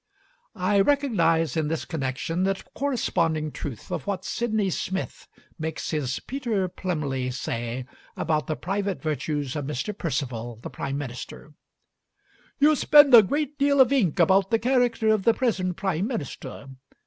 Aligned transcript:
I 0.55 0.79
recognize 0.79 1.55
in 1.55 1.67
this 1.67 1.85
connection 1.85 2.41
the 2.43 2.59
corresponding 2.73 3.51
truth 3.51 3.91
of 3.91 4.07
what 4.07 4.25
Sydney 4.25 4.71
Smith 4.71 5.27
makes 5.59 5.91
his 5.91 6.19
Peter 6.21 6.67
Plymley 6.67 7.29
say 7.31 7.85
about 8.17 8.47
the 8.47 8.55
private 8.55 8.99
virtues 8.99 9.55
of 9.55 9.65
Mr. 9.65 9.95
Perceval, 9.95 10.55
the 10.63 10.71
Prime 10.71 10.97
Minister: 10.97 11.53
"You 12.57 12.75
spend 12.75 13.13
a 13.13 13.21
great 13.21 13.59
deal 13.59 13.79
of 13.79 13.93
ink 13.93 14.17
about 14.19 14.49
the 14.49 14.57
character 14.57 15.09
of 15.09 15.21
the 15.21 15.35
present 15.35 15.77
Prime 15.77 16.07
Minister. 16.07 16.69